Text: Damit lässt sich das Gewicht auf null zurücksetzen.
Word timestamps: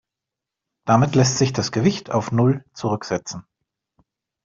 Damit 0.83 1.13
lässt 1.13 1.37
sich 1.37 1.53
das 1.53 1.71
Gewicht 1.71 2.09
auf 2.09 2.31
null 2.31 2.65
zurücksetzen. 2.73 3.45